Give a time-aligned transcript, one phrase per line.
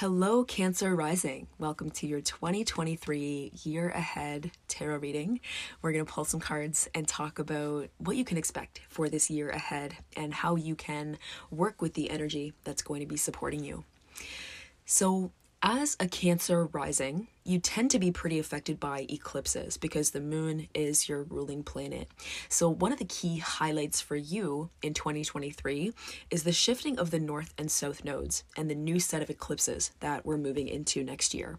[0.00, 1.48] Hello, Cancer Rising.
[1.58, 5.40] Welcome to your 2023 year ahead tarot reading.
[5.82, 9.28] We're going to pull some cards and talk about what you can expect for this
[9.28, 11.18] year ahead and how you can
[11.50, 13.82] work with the energy that's going to be supporting you.
[14.86, 15.32] So,
[15.62, 20.68] as a Cancer rising, you tend to be pretty affected by eclipses because the moon
[20.72, 22.08] is your ruling planet.
[22.48, 25.92] So, one of the key highlights for you in 2023
[26.30, 29.90] is the shifting of the north and south nodes and the new set of eclipses
[30.00, 31.58] that we're moving into next year.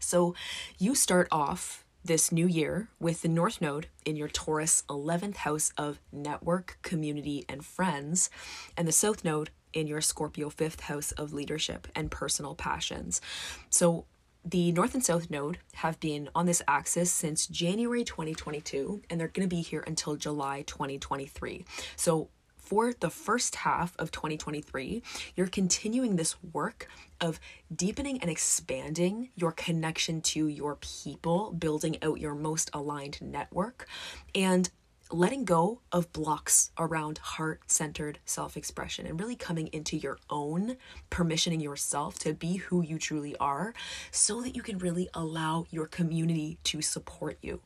[0.00, 0.34] So,
[0.78, 5.72] you start off this new year with the North Node in your Taurus 11th house
[5.78, 8.28] of network, community, and friends,
[8.76, 13.20] and the South Node in your Scorpio fifth house of leadership and personal passions.
[13.68, 14.06] So,
[14.46, 19.28] the North and South node have been on this axis since January 2022, and they're
[19.28, 21.64] going to be here until July 2023.
[21.96, 22.28] So,
[22.64, 25.02] for the first half of 2023,
[25.36, 26.88] you're continuing this work
[27.20, 27.38] of
[27.74, 33.86] deepening and expanding your connection to your people, building out your most aligned network,
[34.34, 34.70] and
[35.10, 40.76] letting go of blocks around heart centered self expression and really coming into your own,
[41.10, 43.74] permissioning yourself to be who you truly are
[44.10, 47.60] so that you can really allow your community to support you.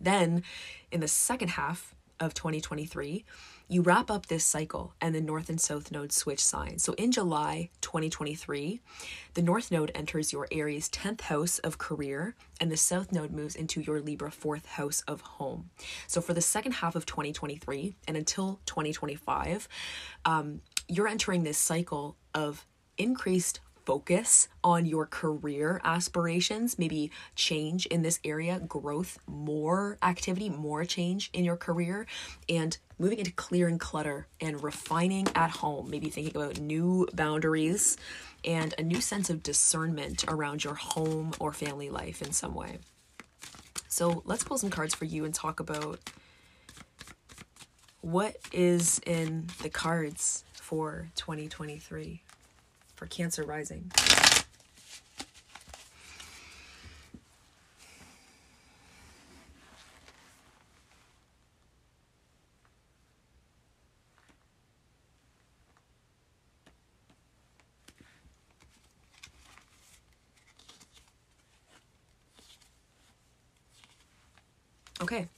[0.00, 0.42] Then,
[0.92, 3.24] in the second half of 2023,
[3.68, 6.82] you wrap up this cycle and the north and south nodes switch signs.
[6.82, 8.80] So in July 2023,
[9.34, 13.56] the north node enters your Aries 10th house of career and the south node moves
[13.56, 15.70] into your Libra 4th house of home.
[16.06, 19.68] So for the second half of 2023 and until 2025,
[20.24, 22.66] um, you're entering this cycle of
[22.98, 30.84] increased focus on your career aspirations, maybe change in this area, growth, more activity, more
[30.84, 32.06] change in your career,
[32.48, 37.96] and moving into clearing clutter and refining at home, maybe thinking about new boundaries
[38.44, 42.78] and a new sense of discernment around your home or family life in some way.
[43.88, 45.98] So let's pull some cards for you and talk about
[48.00, 52.22] what is in the cards for 2023
[53.04, 53.90] for Cancer Rising.
[75.02, 75.28] Okay,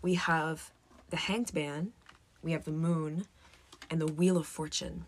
[0.00, 0.70] we have
[1.08, 1.92] the Hanged Man,
[2.44, 3.24] we have the Moon,
[3.90, 5.06] and the Wheel of Fortune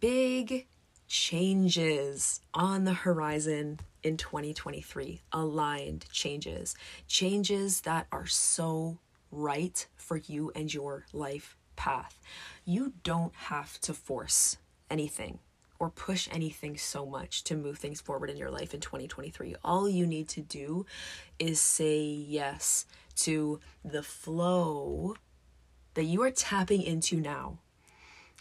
[0.00, 0.66] big
[1.06, 5.20] changes on the horizon in 2023.
[5.32, 6.74] Aligned changes.
[7.06, 8.98] Changes that are so
[9.30, 12.20] right for you and your life path.
[12.64, 14.56] You don't have to force
[14.90, 15.38] anything
[15.78, 19.56] or push anything so much to move things forward in your life in 2023.
[19.64, 20.86] All you need to do
[21.38, 22.86] is say yes
[23.16, 25.16] to the flow
[25.94, 27.58] that you are tapping into now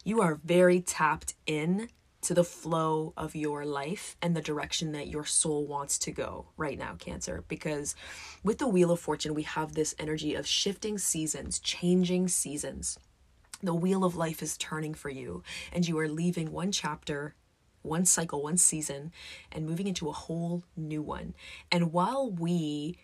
[0.04, 1.90] you are very tapped in
[2.22, 6.46] to the flow of your life and the direction that your soul wants to go
[6.56, 7.44] right now, Cancer.
[7.48, 7.96] Because
[8.44, 12.98] with the Wheel of Fortune, we have this energy of shifting seasons, changing seasons.
[13.62, 17.36] The wheel of life is turning for you, and you are leaving one chapter
[17.84, 19.12] one cycle, one season,
[19.52, 21.36] and moving into a whole new one.
[21.72, 22.98] And while we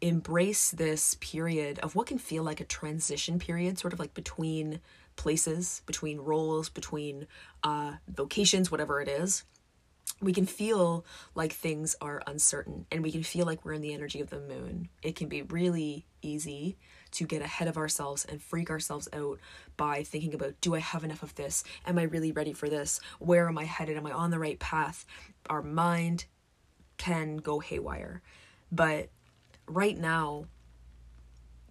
[0.00, 4.80] embrace this period of what can feel like a transition period, sort of like between
[5.16, 7.26] places, between roles, between
[7.62, 9.44] uh, vocations, whatever it is,
[10.20, 13.92] we can feel like things are uncertain and we can feel like we're in the
[13.92, 14.88] energy of the moon.
[15.02, 16.76] It can be really easy
[17.12, 19.38] to get ahead of ourselves and freak ourselves out
[19.76, 21.64] by thinking about do I have enough of this?
[21.84, 23.00] Am I really ready for this?
[23.18, 23.96] Where am I headed?
[23.96, 25.04] Am I on the right path?
[25.50, 26.26] Our mind
[26.96, 28.22] can go haywire.
[28.70, 29.10] But
[29.66, 30.46] right now,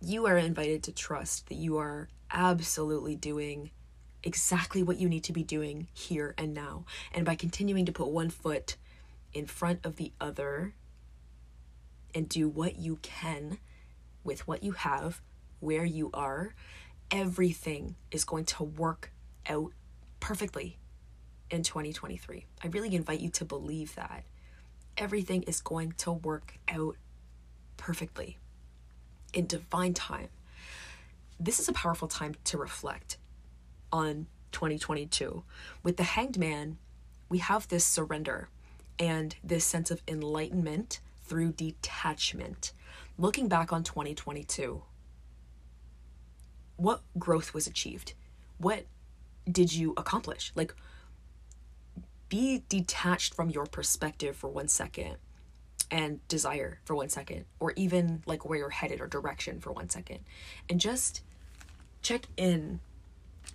[0.02, 3.72] you are invited to trust that you are absolutely doing
[4.24, 6.86] exactly what you need to be doing here and now.
[7.14, 8.78] And by continuing to put one foot
[9.34, 10.74] in front of the other
[12.14, 13.58] and do what you can
[14.24, 15.22] with what you have,
[15.60, 16.54] where you are,
[17.10, 19.12] everything is going to work
[19.50, 19.72] out
[20.20, 20.78] perfectly
[21.50, 22.46] in 2023.
[22.64, 24.24] I really invite you to believe that.
[24.98, 26.96] Everything is going to work out
[27.78, 28.38] perfectly
[29.34, 30.30] in divine time
[31.44, 33.18] this is a powerful time to reflect
[33.92, 35.44] on 2022.
[35.82, 36.78] With the Hanged Man,
[37.30, 38.50] we have this surrender
[39.00, 42.74] and this sense of enlightenment through detachment.
[43.18, 44.84] Looking back on 2022,
[46.76, 48.14] what growth was achieved?
[48.60, 48.86] What
[49.50, 50.52] did you accomplish?
[50.56, 50.76] Like,
[52.30, 55.18] be detached from your perspective for one second
[55.90, 59.90] and desire for one second, or even like where you're headed or direction for one
[59.90, 60.20] second,
[60.70, 61.22] and just
[62.02, 62.80] check in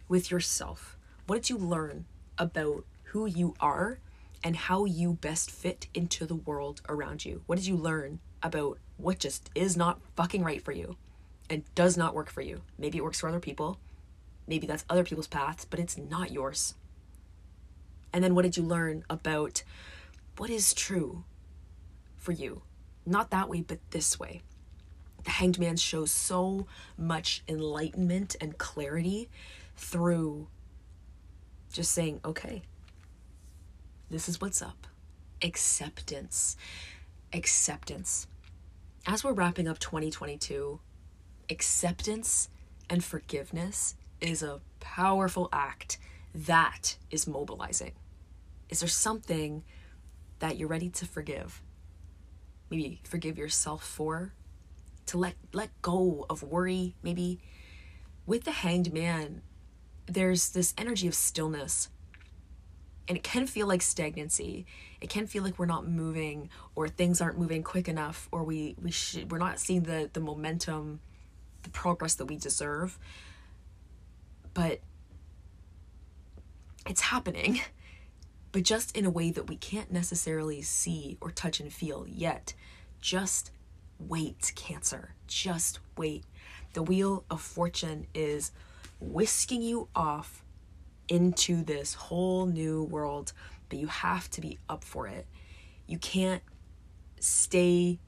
[0.08, 0.96] with yourself.
[1.26, 2.06] What did you learn
[2.38, 3.98] about who you are
[4.44, 7.43] and how you best fit into the world around you?
[7.46, 10.96] What did you learn about what just is not fucking right for you
[11.50, 12.62] and does not work for you?
[12.78, 13.78] Maybe it works for other people.
[14.46, 16.75] Maybe that's other people's paths, but it's not yours.
[18.12, 19.64] And then what did you learn about
[20.37, 21.25] what is true
[22.16, 22.62] for you?
[23.04, 24.43] Not that way, but this way.
[25.26, 29.28] The Hanged Man shows so much enlightenment and clarity
[29.76, 30.46] through
[31.73, 32.62] just saying, okay,
[34.08, 34.87] this is what's up.
[35.43, 36.56] Acceptance.
[37.32, 38.28] Acceptance.
[39.05, 40.78] As we're wrapping up 2022,
[41.50, 42.49] acceptance
[42.88, 45.99] and forgiveness is a powerful act
[46.34, 47.93] that is mobilizing.
[48.69, 49.64] Is there something
[50.38, 51.62] that you're ready to forgive?
[52.70, 54.32] Maybe forgive yourself for?
[55.06, 57.41] To let let go of worry, maybe
[58.26, 59.43] with the hanged man,
[60.06, 61.88] there's this energy of stillness.
[63.08, 64.67] And it can feel like stagnancy.
[65.00, 68.75] It can feel like we're not moving or things aren't moving quick enough or we
[68.82, 71.00] we should, we're not seeing the the momentum,
[71.62, 72.99] the progress that we deserve.
[74.55, 74.81] But
[76.88, 77.61] it's happening,
[78.53, 82.55] but just in a way that we can't necessarily see or touch and feel yet.
[83.00, 83.50] Just
[83.98, 85.14] wait, Cancer.
[85.26, 86.25] Just wait.
[86.75, 88.52] The Wheel of Fortune is
[89.00, 90.43] whisking you off
[91.08, 93.32] into this whole new world,
[93.69, 95.26] but you have to be up for it.
[95.87, 96.43] You can't
[97.20, 97.98] stay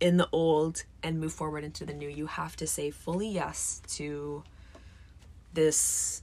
[0.00, 2.08] in the old and move forward into the new.
[2.08, 4.44] You have to say fully yes to
[5.52, 6.22] this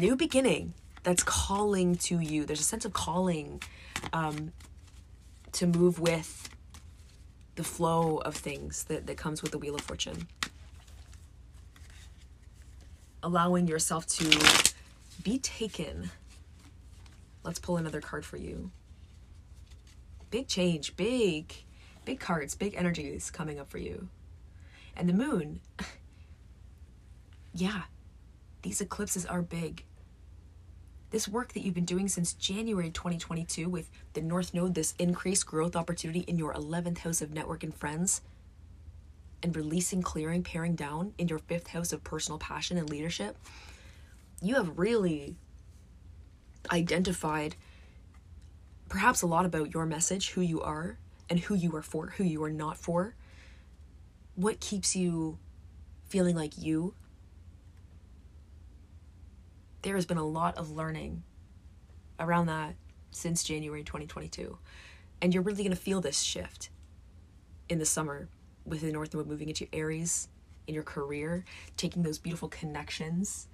[0.00, 2.44] new beginning that's calling to you.
[2.44, 3.62] There's a sense of calling
[4.12, 4.52] um,
[5.54, 6.50] to move with
[7.54, 10.26] the flow of things that, that comes with the Wheel of Fortune.
[13.22, 14.74] Allowing yourself to
[15.22, 16.10] be taken.
[17.42, 18.70] Let's pull another card for you.
[20.30, 21.54] Big change, big,
[22.04, 24.08] big cards, big energies coming up for you.
[24.96, 25.60] And the moon,
[27.54, 27.82] yeah,
[28.62, 29.84] these eclipses are big.
[31.14, 35.46] This work that you've been doing since January 2022 with the North Node, this increased
[35.46, 38.20] growth opportunity in your 11th house of network and friends,
[39.40, 43.36] and releasing, clearing, paring down in your fifth house of personal passion and leadership,
[44.42, 45.36] you have really
[46.72, 47.54] identified
[48.88, 50.98] perhaps a lot about your message, who you are,
[51.30, 53.14] and who you are for, who you are not for.
[54.34, 55.38] What keeps you
[56.08, 56.92] feeling like you
[59.84, 61.22] there has been a lot of learning
[62.18, 62.74] around that
[63.10, 64.58] since January 2022.
[65.20, 66.70] And you're really going to feel this shift
[67.68, 68.28] in the summer
[68.64, 70.28] with the North Node moving into Aries
[70.66, 71.44] in your career,
[71.76, 73.46] taking those beautiful connections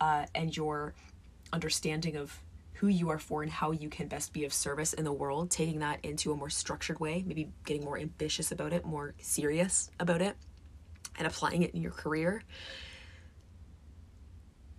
[0.00, 0.94] uh, and your
[1.54, 2.38] understanding of
[2.74, 5.50] who you are for and how you can best be of service in the world,
[5.50, 9.90] taking that into a more structured way, maybe getting more ambitious about it, more serious
[9.98, 10.36] about it,
[11.16, 12.42] and applying it in your career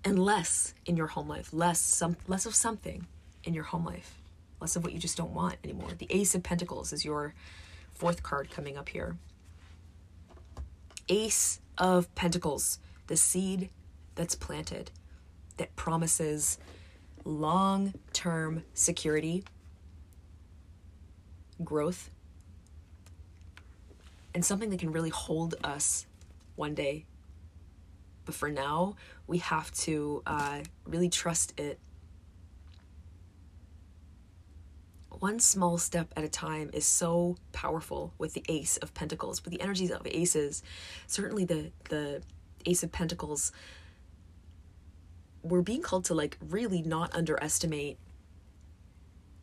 [0.04, 3.06] and less in your home life, less some less of something
[3.44, 4.22] in your home life,
[4.60, 5.92] less of what you just don't want anymore.
[5.98, 7.34] The Ace of Pentacles is your
[7.94, 9.18] fourth card coming up here.
[11.10, 13.70] Ace of Pentacles, the seed
[14.16, 14.92] that's planted
[15.58, 16.58] that promises
[17.26, 19.44] long-term security,
[21.64, 22.10] growth,
[24.34, 26.06] and something that can really hold us
[26.56, 27.06] one day
[28.30, 28.96] but for now,
[29.26, 31.80] we have to uh, really trust it.
[35.10, 39.52] One small step at a time is so powerful with the Ace of Pentacles, with
[39.52, 40.62] the energies of aces.
[41.08, 42.22] Certainly, the the
[42.68, 43.52] Ace of Pentacles.
[45.42, 47.98] We're being called to like really not underestimate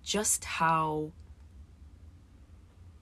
[0.04, 1.10] just how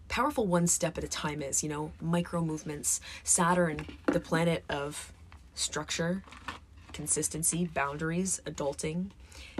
[0.08, 3.00] powerful one step at a time is, you know, micro movements.
[3.22, 5.12] Saturn, the planet of
[5.54, 6.22] structure,
[6.92, 9.10] consistency, boundaries, adulting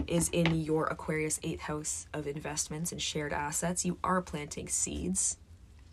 [0.06, 3.84] is in your Aquarius 8th house of investments and shared assets.
[3.84, 5.36] You are planting seeds,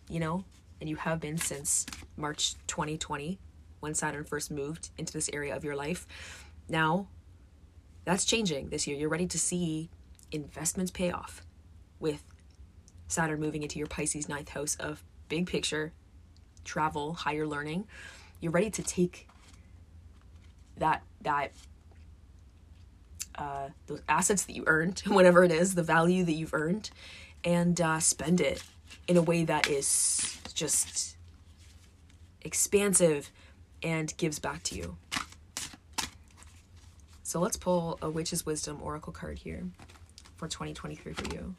[0.10, 0.43] you know,
[0.79, 1.86] and you have been since
[2.17, 3.39] March 2020
[3.79, 6.08] when Saturn first moved into this area of your life.
[6.70, 7.08] Now,
[8.05, 8.98] that's changing this year.
[8.98, 9.89] You're ready to see
[10.31, 11.41] investments pay off
[12.00, 12.24] with
[13.08, 15.91] Saturn moving into your Pisces ninth house of big picture,
[16.63, 17.86] travel, higher learning.
[18.39, 19.27] You're ready to take
[20.78, 21.51] that that
[23.36, 26.90] uh, those assets that you earned, whatever it is, the value that you've earned,
[27.44, 28.63] and uh, spend it
[29.08, 31.16] in a way that is just
[32.42, 33.32] expansive
[33.84, 34.98] and gives back to you.
[37.24, 39.63] So let's pull a Witch's Wisdom Oracle card here
[40.36, 41.56] for 2023 for you.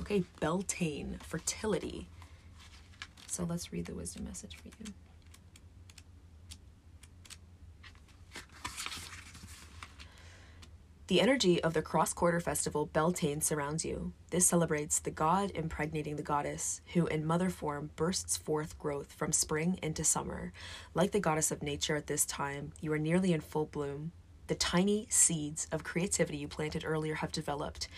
[0.00, 2.06] Okay, Beltane, fertility.
[3.28, 4.92] So let's read the wisdom message for you.
[11.12, 14.14] The energy of the cross quarter festival Beltane surrounds you.
[14.30, 19.30] This celebrates the god impregnating the goddess, who in mother form bursts forth growth from
[19.30, 20.54] spring into summer.
[20.94, 24.12] Like the goddess of nature at this time, you are nearly in full bloom.
[24.46, 27.88] The tiny seeds of creativity you planted earlier have developed.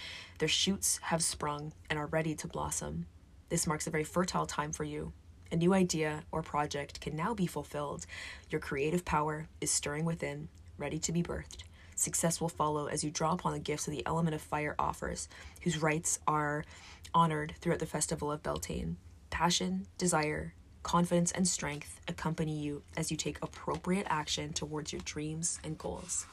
[0.40, 3.06] Their shoots have sprung and are ready to blossom.
[3.48, 5.12] This marks a very fertile time for you.
[5.52, 8.06] A new idea or project can now be fulfilled.
[8.50, 11.62] Your creative power is stirring within, ready to be birthed.
[11.94, 15.28] Success will follow as you draw upon the gifts that the element of fire offers,
[15.62, 16.64] whose rites are
[17.14, 18.96] honored throughout the festival of Beltane.
[19.30, 25.58] Passion, desire, confidence, and strength accompany you as you take appropriate action towards your dreams
[25.64, 26.26] and goals.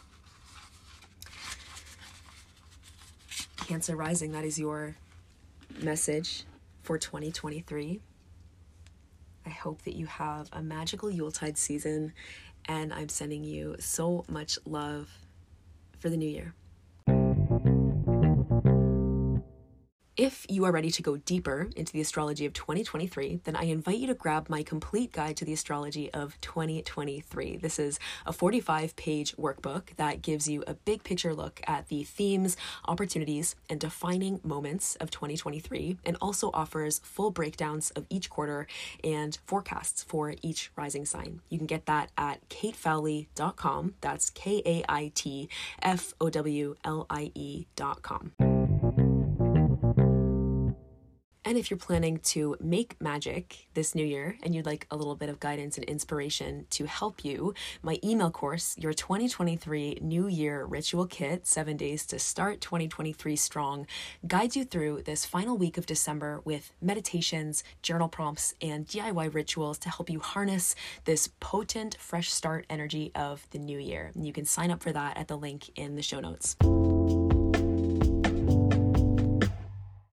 [3.67, 4.95] Cancer Rising, that is your
[5.79, 6.43] message
[6.83, 8.01] for 2023.
[9.45, 12.13] I hope that you have a magical Yuletide season,
[12.65, 15.09] and I'm sending you so much love
[16.01, 16.53] for the new year.
[20.31, 23.97] If you are ready to go deeper into the astrology of 2023, then I invite
[23.97, 27.57] you to grab my complete guide to the astrology of 2023.
[27.57, 32.05] This is a 45 page workbook that gives you a big picture look at the
[32.05, 32.55] themes,
[32.87, 38.67] opportunities, and defining moments of 2023, and also offers full breakdowns of each quarter
[39.03, 41.41] and forecasts for each rising sign.
[41.49, 43.95] You can get that at kaitfowlie.com.
[43.99, 45.49] That's K A I T
[45.81, 48.50] F O W L I E.com.
[51.51, 55.17] And if you're planning to make magic this new year and you'd like a little
[55.17, 57.53] bit of guidance and inspiration to help you,
[57.83, 63.87] my email course, your 2023 New Year Ritual Kit, Seven Days to Start 2023 Strong,
[64.25, 69.77] guides you through this final week of December with meditations, journal prompts, and DIY rituals
[69.79, 74.13] to help you harness this potent, fresh start energy of the new year.
[74.15, 76.55] You can sign up for that at the link in the show notes.